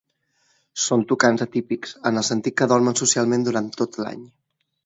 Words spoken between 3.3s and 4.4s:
durant tot l'any.